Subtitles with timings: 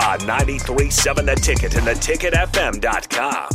[0.00, 3.48] On 93.7 The Ticket and theticketfm.com.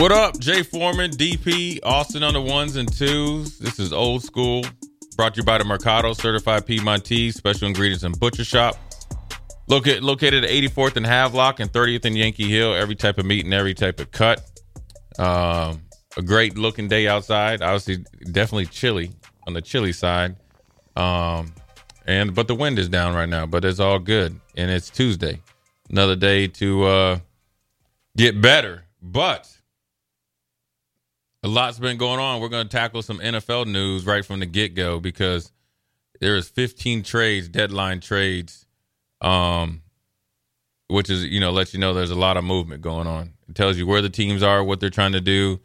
[0.00, 3.58] What up, Jay Foreman, DP, Austin on the ones and twos.
[3.58, 4.64] This is old school.
[5.16, 8.76] Brought to you by the Mercado Certified Piedmontese Special Ingredients and Butcher Shop.
[9.68, 12.74] Located, located at 84th and Havelock and 30th and Yankee Hill.
[12.74, 14.40] Every type of meat and every type of cut.
[15.18, 15.82] Um,
[16.16, 17.62] a great looking day outside.
[17.62, 19.12] Obviously, definitely chilly
[19.46, 20.36] on the chilly side.
[20.96, 21.54] Um,
[22.06, 23.44] and but the wind is down right now.
[23.44, 25.40] But it's all good, and it's Tuesday,
[25.90, 27.18] another day to uh,
[28.16, 28.84] get better.
[29.02, 29.52] But
[31.42, 32.40] a lot's been going on.
[32.40, 35.52] We're going to tackle some NFL news right from the get go because
[36.20, 38.66] there's 15 trades, deadline trades,
[39.20, 39.82] um,
[40.88, 43.32] which is you know lets you know there's a lot of movement going on.
[43.48, 45.60] It tells you where the teams are, what they're trying to do,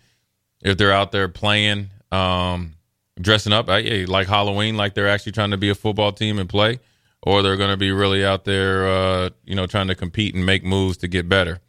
[0.62, 2.76] if they're out there playing, um,
[3.20, 6.50] dressing up hey, like Halloween, like they're actually trying to be a football team and
[6.50, 6.80] play,
[7.24, 10.46] or they're going to be really out there, uh, you know, trying to compete and
[10.46, 11.60] make moves to get better.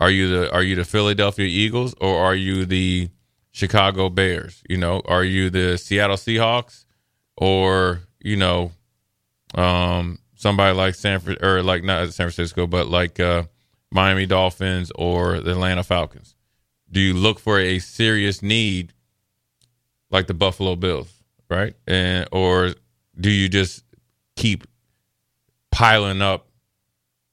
[0.00, 3.10] Are you the are you the Philadelphia Eagles or are you the
[3.50, 4.62] Chicago Bears?
[4.68, 6.84] You know, are you the Seattle Seahawks
[7.36, 8.72] or you know,
[9.54, 13.44] um, somebody like Sanford or like not San Francisco, but like uh,
[13.90, 16.36] Miami Dolphins or the Atlanta Falcons?
[16.90, 18.94] Do you look for a serious need
[20.10, 21.12] like the Buffalo Bills,
[21.50, 21.74] right?
[21.86, 22.74] And or
[23.18, 23.84] do you just
[24.36, 24.66] keep
[25.70, 26.48] piling up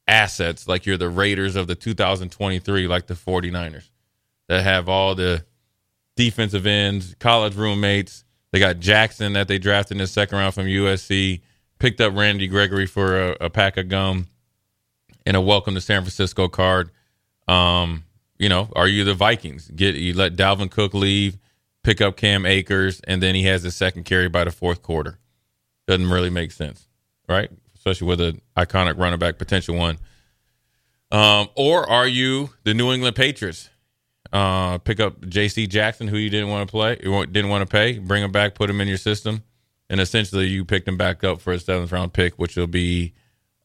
[0.07, 3.89] assets like you're the Raiders of the 2023 like the 49ers
[4.47, 5.43] that have all the
[6.15, 8.23] defensive ends, college roommates.
[8.51, 11.41] They got Jackson that they drafted in the second round from USC,
[11.79, 14.27] picked up Randy Gregory for a, a pack of gum
[15.25, 16.91] and a welcome to San Francisco card.
[17.47, 18.03] Um,
[18.37, 19.69] you know, are you the Vikings?
[19.75, 21.37] Get you let Dalvin Cook leave,
[21.85, 25.19] pick up Cam Akers, and then he has his second carry by the fourth quarter.
[25.87, 26.87] Doesn't really make sense,
[27.29, 27.49] right?
[27.75, 29.99] Especially with an iconic running back, potential one.
[31.11, 33.69] Um, or are you the New England Patriots?
[34.33, 35.67] Uh, pick up J.C.
[35.67, 38.55] Jackson, who you didn't want to play, you didn't want to pay, bring him back,
[38.55, 39.43] put him in your system,
[39.87, 43.13] and essentially you picked him back up for a seventh round pick, which will be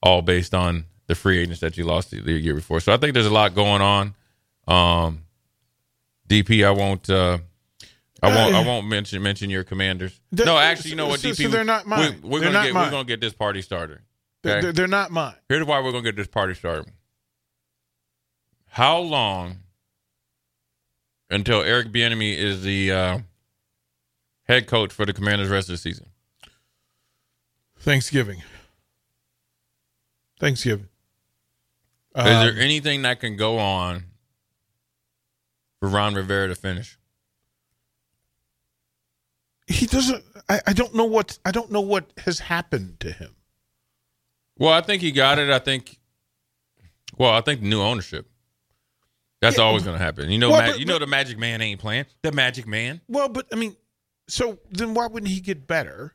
[0.02, 2.80] all based on the free agents that you lost the year before.
[2.80, 4.14] So I think there's a lot going on.
[4.68, 5.22] Um,
[6.28, 7.08] DP, I won't.
[7.08, 7.38] Uh,
[8.22, 8.54] I won't.
[8.54, 10.20] I won't mention mention your commanders.
[10.30, 11.42] They're- no, actually, you know what, so- DP?
[11.44, 12.20] so they're not mine.
[12.22, 12.74] We, are gonna get.
[12.74, 12.84] mine.
[12.86, 14.00] We're gonna get this party started.
[14.42, 14.62] They're, Okay?
[14.66, 15.34] they're- they're not mine.
[15.48, 16.92] Here's why we're gonna get this party started.
[18.68, 19.60] How long
[21.30, 23.18] until Eric Bieniemy is the uh,
[24.44, 26.06] head coach for the Commanders rest of the season?
[27.78, 28.42] Thanksgiving.
[30.38, 30.88] Thanksgiving.
[32.16, 34.04] is Um, there anything that can go on
[35.80, 36.98] for Ron Rivera to finish?
[39.70, 40.24] He doesn't.
[40.48, 41.38] I, I don't know what.
[41.44, 43.34] I don't know what has happened to him.
[44.58, 45.50] Well, I think he got it.
[45.50, 45.98] I think.
[47.16, 48.26] Well, I think new ownership.
[49.40, 50.30] That's Yeah, always going to happen.
[50.30, 52.04] You know, well, Ma- but- you know the Magic Man ain't playing.
[52.22, 53.00] The Magic Man.
[53.08, 53.74] Well, but I mean,
[54.28, 56.14] so then why wouldn't he get better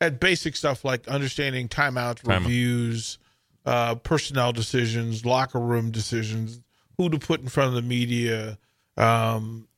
[0.00, 2.40] at basic stuff like understanding timeouts, Timeout.
[2.44, 3.18] reviews,
[3.66, 6.60] uh, personnel decisions, locker room decisions,
[6.98, 8.58] who to put in front of the media,
[8.96, 9.68] um,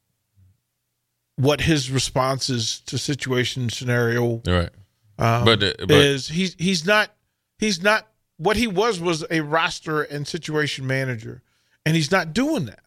[1.38, 4.70] what his responses to situation scenario Right.
[5.18, 7.14] um, But, uh, but- is he's he's not
[7.58, 8.08] he's not
[8.38, 11.42] what he was was a roster and situation manager,
[11.86, 12.80] and he's not doing that.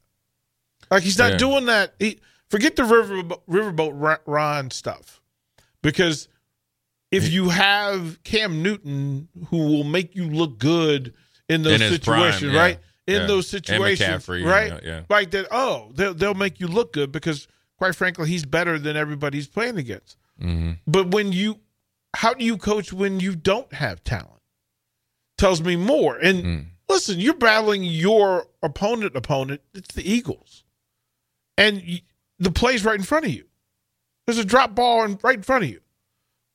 [0.90, 1.38] Like he's not Yeah.
[1.38, 1.94] doing that.
[2.00, 2.20] He
[2.50, 5.22] forget the river riverboat Ron- stuff,
[5.82, 6.28] because
[7.10, 11.14] if you have Cam Newton who will make you look good
[11.48, 12.60] in those In his prime, situations, yeah.
[12.60, 12.80] right?
[13.08, 13.28] In Yeah.
[13.28, 14.72] those situations, right?
[14.72, 15.02] yeah, yeah.
[15.10, 15.48] Like that.
[15.52, 17.48] Oh, they'll they'll make you look good because,
[17.82, 20.16] quite frankly, he's better than everybody he's playing against.
[20.40, 20.74] Mm-hmm.
[20.86, 21.62] But when you,
[22.16, 24.40] how do you coach when you don't have talent?
[25.40, 26.16] Tells me more.
[26.16, 26.66] And Mm.
[26.88, 29.16] listen, you're battling your opponent.
[29.16, 30.64] Opponent, it's the Eagles,
[31.58, 31.82] and
[32.38, 33.46] the play's right in front of you.
[34.28, 35.82] There's a drop ball in, right in front of you.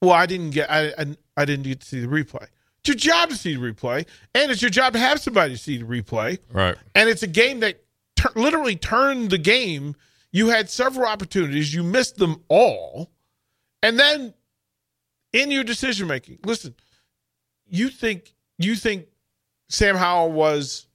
[0.00, 0.70] Well, I didn't get.
[0.70, 2.46] I, I I didn't get to see the replay.
[2.78, 5.78] It's your job to see the replay, and it's your job to have somebody see
[5.78, 6.38] the replay.
[6.52, 6.76] Right.
[6.94, 7.82] And it's a game that
[8.14, 9.96] tur literally turned the game.
[10.36, 13.10] You had several opportunities, you missed them all,
[13.82, 14.34] and then
[15.32, 16.74] in your decision making, listen,
[17.66, 19.06] you think you think
[19.70, 20.88] Sam Howell was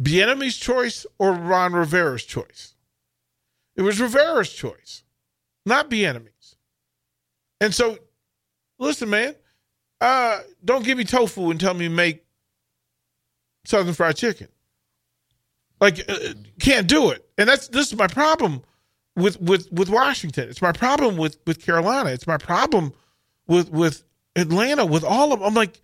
[0.00, 2.76] Bieniemy's choice or Ron Rivera's choice?
[3.74, 5.02] It was Rivera's choice,
[5.66, 6.54] not Bieniemy's.
[7.60, 7.98] And so,
[8.78, 9.34] listen, man,
[10.00, 12.24] uh, don't give me tofu and tell me make
[13.64, 14.46] Southern Fried Chicken.
[15.82, 17.28] Like, uh, can't do it.
[17.36, 18.62] And that's this is my problem
[19.16, 20.48] with with with Washington.
[20.48, 22.10] It's my problem with with Carolina.
[22.10, 22.92] It's my problem
[23.48, 24.04] with with
[24.36, 24.86] Atlanta.
[24.86, 25.48] With all of them.
[25.48, 25.80] I'm like,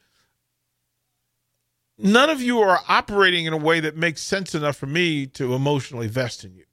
[1.99, 5.53] none of you are operating in a way that makes sense enough for me to
[5.53, 6.65] emotionally vest in you.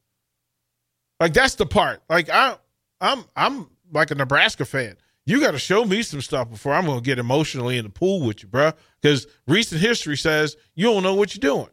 [1.20, 2.04] Like that's the part.
[2.08, 2.58] Like I,
[3.02, 4.98] I'm I'm like a Nebraska fan.
[5.26, 7.90] You got to show me some stuff before I'm going to get emotionally in the
[7.90, 8.74] pool with you, bro.
[9.02, 11.70] Because recent history says you don't know what you're doing.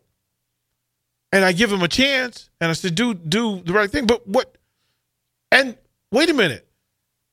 [1.33, 4.27] And I give him a chance, and I said, "Do do the right thing." But
[4.29, 4.57] what?
[5.51, 5.77] And
[6.11, 6.69] wait a minute,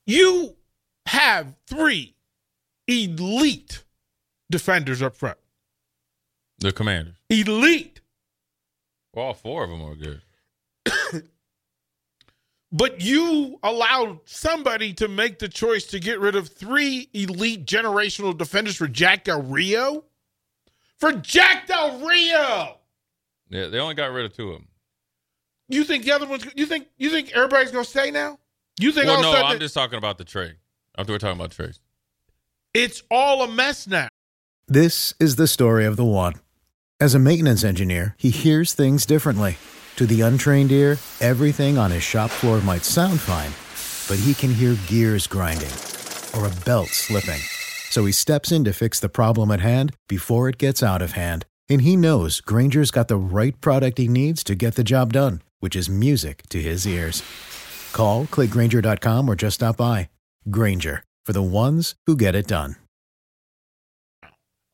[0.06, 0.56] you
[1.06, 2.16] have three
[2.88, 3.84] elite
[4.50, 5.38] defenders up front.
[6.60, 7.16] The Commanders.
[7.30, 8.02] Elite.
[9.14, 10.22] Well, all four of them are good.
[12.72, 18.38] But you allowed somebody to make the choice to get rid of three elite generational
[18.38, 20.04] defenders for Jack Del Rio?
[20.98, 22.79] For Jack Del Rio!
[23.50, 24.68] Yeah, they only got rid of two of them.
[25.68, 28.40] You think the other ones you think you think everybody's gonna stay now?
[28.80, 30.56] You think Well, all no, of a sudden I'm that- just talking about the trade.
[30.98, 31.80] After we're talking about trades.
[32.74, 34.08] it's all a mess now.
[34.68, 36.34] This is the story of the one.
[37.00, 39.58] As a maintenance engineer, he hears things differently.
[39.96, 43.52] To the untrained ear, everything on his shop floor might sound fine,
[44.10, 45.72] but he can hear gears grinding
[46.36, 47.40] or a belt slipping.
[47.90, 51.14] So he steps in to fix the problem at hand before it gets out of
[51.14, 51.46] hand.
[51.70, 55.42] And he knows Grainger's got the right product he needs to get the job done,
[55.60, 57.22] which is music to his ears.
[57.94, 60.10] Call, clickgrainger.com, or just stop by.
[60.50, 62.76] Granger, for the ones who get it done.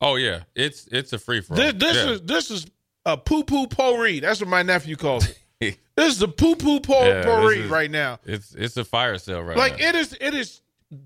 [0.00, 1.56] Oh yeah, it's it's a free for all.
[1.56, 2.10] This, this yeah.
[2.12, 2.66] is this is
[3.06, 4.20] a poo poo potpourri.
[4.20, 5.26] That's what my nephew calls
[5.60, 5.78] it.
[5.96, 8.20] this is a poo poo Yeah, potpourri this is- right now.
[8.24, 9.88] it's it's a fire sale right Like now.
[9.88, 10.60] it is it is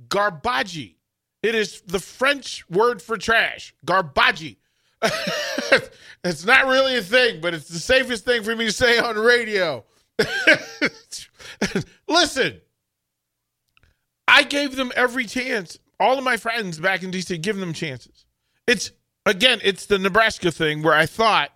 [0.08, 0.96] garbage.
[1.42, 3.74] It is the French word for trash.
[3.84, 4.56] Garbage.
[6.24, 9.16] it's not really a thing, but it's the safest thing for me to say on
[9.16, 9.84] radio.
[12.08, 12.60] Listen,
[14.28, 15.78] I gave them every chance.
[15.98, 18.24] All of my friends back in DC, give them chances.
[18.66, 18.92] It's
[19.26, 21.50] again, it's the Nebraska thing where I thought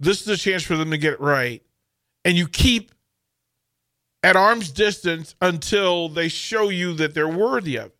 [0.00, 1.62] this is a chance for them to get it right,
[2.24, 2.92] and you keep
[4.22, 7.96] at arm's distance until they show you that they're worthy of it.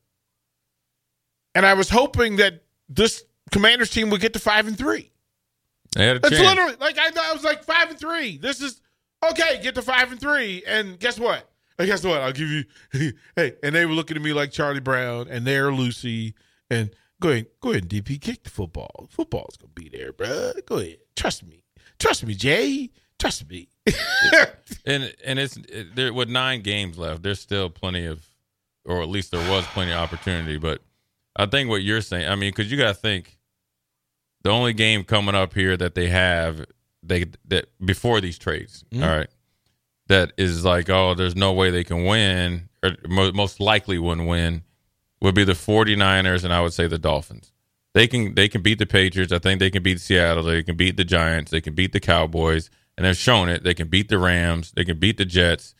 [1.54, 5.11] And I was hoping that this Commanders team would get to five and three.
[5.94, 6.48] They had a That's chance.
[6.48, 8.38] literally like I, I was like five and three.
[8.38, 8.80] This is
[9.30, 9.60] okay.
[9.62, 11.48] Get to five and three, and guess what?
[11.78, 12.20] And guess what?
[12.20, 12.64] I'll give you.
[13.36, 16.34] hey, and they were looking at me like Charlie Brown, and they're Lucy,
[16.70, 16.90] and
[17.20, 19.08] go ahead, go ahead, and DP, kick the football.
[19.10, 20.52] Football's gonna be there, bro.
[20.66, 21.64] Go ahead, trust me,
[21.98, 23.69] trust me, Jay, trust me.
[24.86, 27.22] and and it's it, there with nine games left.
[27.22, 28.24] There's still plenty of,
[28.84, 30.58] or at least there was plenty of opportunity.
[30.58, 30.82] But
[31.36, 33.38] I think what you're saying, I mean, because you got to think,
[34.43, 36.65] the only game coming up here that they have,
[37.03, 39.03] they that before these trades, mm-hmm.
[39.03, 39.29] all right,
[40.08, 44.29] that is like, oh, there's no way they can win, or mo- most likely wouldn't
[44.29, 44.63] win,
[45.20, 47.53] would be the 49ers and I would say the Dolphins.
[47.94, 49.32] They can they can beat the Patriots.
[49.32, 50.43] I think they can beat Seattle.
[50.43, 51.51] They can beat the Giants.
[51.51, 53.65] They can beat the Cowboys, and they've shown it.
[53.65, 54.72] They can beat the Rams.
[54.72, 55.75] They can beat the Jets.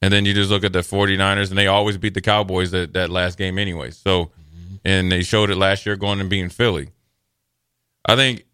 [0.00, 2.92] And then you just look at the 49ers, and they always beat the Cowboys that,
[2.92, 3.90] that last game anyway.
[3.90, 4.76] So, mm-hmm.
[4.84, 6.90] and they showed it last year going and beating Philly.
[8.08, 8.46] I think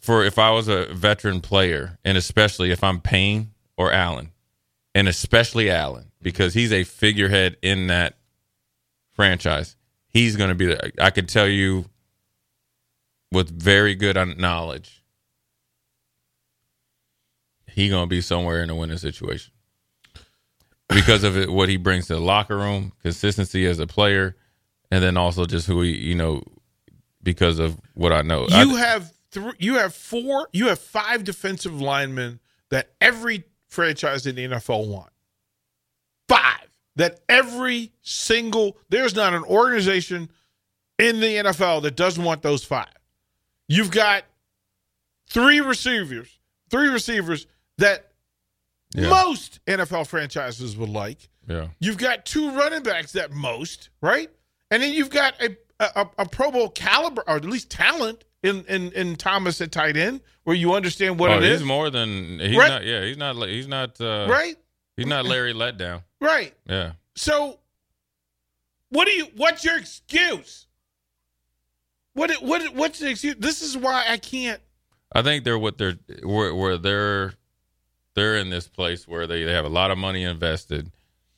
[0.00, 4.32] for if I was a veteran player, and especially if I'm Payne or Allen,
[4.94, 8.18] and especially Allen, because he's a figurehead in that
[9.12, 9.76] franchise,
[10.08, 10.92] he's going to be there.
[11.00, 11.84] I can tell you
[13.30, 15.04] with very good knowledge,
[17.66, 19.52] he going to be somewhere in a winning situation
[20.88, 24.34] because of it, what he brings to the locker room, consistency as a player,
[24.90, 26.42] and then also just who he, you know,
[27.32, 28.46] because of what I know.
[28.48, 29.52] You I- have three.
[29.58, 30.48] You have four.
[30.52, 35.12] You have five defensive linemen that every franchise in the NFL want.
[36.26, 38.78] Five that every single.
[38.88, 40.30] There's not an organization
[40.98, 42.88] in the NFL that doesn't want those five.
[43.68, 44.24] You've got
[45.28, 46.38] three receivers,
[46.70, 48.10] three receivers that
[48.94, 49.10] Yeah.
[49.10, 51.28] most NFL franchises would like.
[51.46, 51.68] Yeah.
[51.78, 54.30] You've got two running backs that most, right?
[54.70, 58.64] And then you've got a a, a Pro Bowl caliber or at least talent in,
[58.66, 61.90] in in Thomas at tight end, where you understand what oh, it he's is, more
[61.90, 62.68] than he's Right.
[62.68, 62.84] not.
[62.84, 63.36] Yeah, he's not.
[63.48, 64.00] He's not.
[64.00, 64.56] Uh, right?
[64.96, 66.02] He's not Larry Letdown.
[66.20, 66.54] Right.
[66.68, 66.92] Yeah.
[67.14, 67.58] So,
[68.90, 69.26] what do you?
[69.36, 70.66] What's your excuse?
[72.14, 72.30] What?
[72.42, 72.74] What?
[72.74, 73.36] What's the excuse?
[73.38, 74.60] This is why I can't.
[75.12, 77.34] I think they're what they're where, where they're
[78.14, 80.90] they're in this place where they, they have a lot of money invested.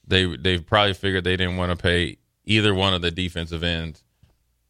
[0.07, 4.03] They they've probably figured they didn't want to pay either one of the defensive ends,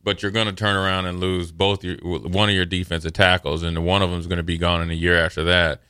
[0.03, 3.63] but you're going to turn around and lose both your one of your defensive tackles,
[3.63, 5.83] and one of them is going to be gone in a year after that.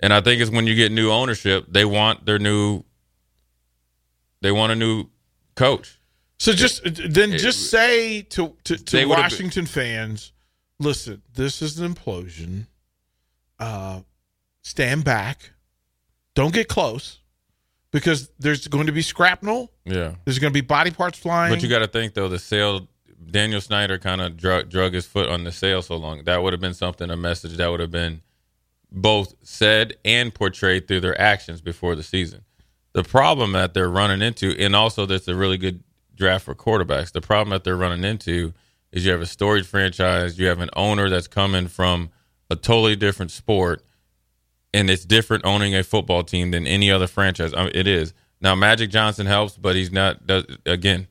[0.00, 2.82] And I think it's when you get new ownership, they want their new
[4.40, 5.06] they want a new
[5.54, 5.98] coach.
[6.38, 10.32] So just then, it- just say to to, to Washington fans,
[10.80, 12.66] listen, this is an implosion.
[13.60, 14.00] Uh,
[14.62, 15.50] stand back.
[16.34, 17.20] Don't get close,
[17.92, 19.68] because there's going to be scrapnel.
[19.84, 20.14] Yeah.
[20.24, 21.52] There's going to be body parts flying.
[21.52, 22.88] But you got to think though, the sale.
[23.30, 26.24] Daniel Snyder kind of drug, drug his foot on the sale so long.
[26.24, 28.22] That would have been something, a message that would have been
[28.90, 32.42] both said and portrayed through their actions before the season.
[32.92, 35.82] The problem that they're running into, and also that's a really good
[36.14, 37.12] draft for quarterbacks.
[37.12, 38.52] The problem that they're running into
[38.92, 42.10] is you have a storied franchise, you have an owner that's coming from
[42.50, 43.82] a totally different sport,
[44.74, 47.54] and it's different owning a football team than any other franchise.
[47.54, 48.12] I mean, it is
[48.42, 48.54] now.
[48.54, 50.20] Magic Johnson helps, but he's not.
[50.66, 51.08] Again,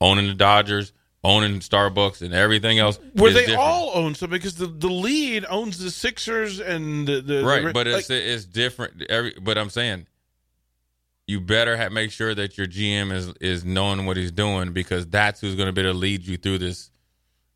[0.00, 0.92] owning the Dodgers,
[1.24, 2.98] owning Starbucks, and everything else.
[3.14, 3.60] where they different.
[3.60, 7.72] all own something because the, the lead owns the Sixers and the, the right, the,
[7.72, 9.02] but like, it's it's different.
[9.08, 10.06] Every but I'm saying
[11.26, 15.06] you better have, make sure that your GM is is knowing what he's doing because
[15.06, 16.90] that's who's going to be able to lead you through this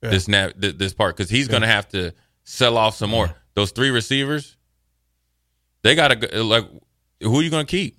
[0.03, 0.11] Yeah.
[0.11, 3.35] this na- th- this part because he's going to have to sell off some more.
[3.55, 4.57] Those three receivers,
[5.83, 6.65] they got to like
[7.23, 7.99] who are you going to keep,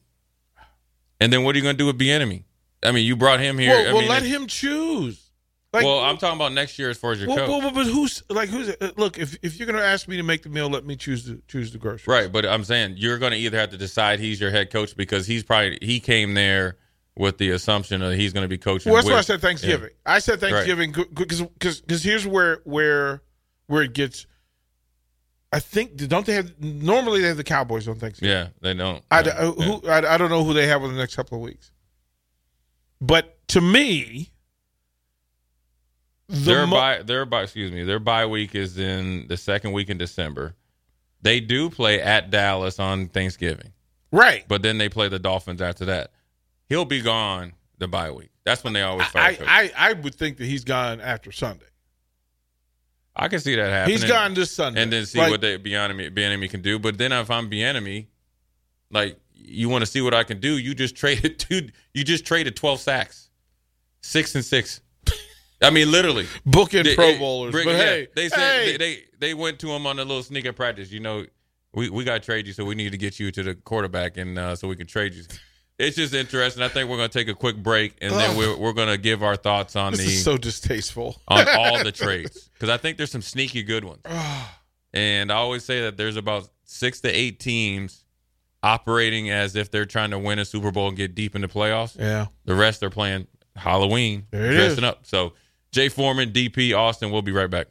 [1.19, 2.43] and then what are you going to do with Bieniemy?
[2.81, 3.69] I mean, you brought him here.
[3.71, 5.28] well, I well, mean, let him choose.
[5.71, 7.49] Like, well, I'm talking about next year as far as your well, coach.
[7.49, 9.19] well, but who's like who's uh, look?
[9.19, 11.39] If if you're going to ask me to make the meal, let me choose the
[11.47, 12.07] choose the groceries.
[12.07, 14.97] Right, but I'm saying you're going to either have to decide he's your head coach
[14.97, 16.77] because he's probably he came there
[17.15, 18.91] with the assumption that he's going to be coaching.
[18.91, 19.89] Well, that's with, why I said Thanksgiving.
[20.07, 23.21] I said Thanksgiving because because here's where where
[23.67, 24.25] where it gets.
[25.53, 28.35] I think don't they have normally they have the Cowboys on Thanksgiving.
[28.35, 29.03] Yeah, they don't.
[29.11, 29.65] I, yeah, uh, yeah.
[29.65, 31.71] who, I, I don't know who they have in the next couple of weeks.
[33.01, 34.31] But to me,
[36.29, 39.71] the their mo- bye their bye excuse me their bye week is in the second
[39.71, 40.55] week in December.
[41.21, 43.73] They do play at Dallas on Thanksgiving,
[44.11, 44.45] right.
[44.47, 46.11] but then they play the Dolphins after that.
[46.69, 48.29] He'll be gone the bye week.
[48.45, 49.31] That's when they always I.
[49.31, 51.65] I, I, I would think that he's gone after Sunday.
[53.15, 53.97] I can see that happening.
[53.97, 54.81] He's gone this Sunday.
[54.81, 56.79] and then see Like, what they Bieniemy Bieniemy can do.
[56.79, 58.07] But then if I'm Bieniemy,
[58.91, 61.69] like you want to see what I can do, you just traded two.
[61.93, 63.29] You just traded twelve sacks,
[64.01, 64.79] six and six.
[65.61, 66.25] I mean, literally.
[66.45, 67.51] booking They- Pro Bowlers.
[67.51, 70.03] bring- but yeah, hey, they said hey, they, they they went to him on a
[70.03, 70.91] little sneaker practice.
[70.91, 71.25] You know,
[71.73, 74.17] we we got to trade you, so we need to get you to the quarterback,
[74.17, 75.23] and uh, so we can trade you.
[75.77, 76.61] It's just interesting.
[76.61, 78.97] I think we're going to take a quick break, and then we're we're going to
[78.97, 81.21] give our thoughts on this the is so distasteful.
[81.27, 84.01] on all the trades because I think there's some sneaky good ones.
[84.93, 88.03] and I always say that there's about six to eight teams
[88.63, 91.47] operating as if they're trying to win a Super Bowl and get deep in the
[91.47, 91.97] playoffs.
[91.97, 92.27] Yeah.
[92.45, 94.83] The rest are playing Halloween, dressing is.
[94.83, 95.05] up.
[95.05, 95.33] So
[95.71, 97.67] Jay Foreman, DP, Austin, we'll be right back.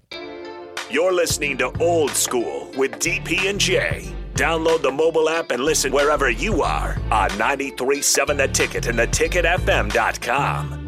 [0.90, 4.14] You're listening to Old School with DP and J.
[4.34, 10.87] Download the mobile app and listen wherever you are on 937 The Ticket and theticketfm.com.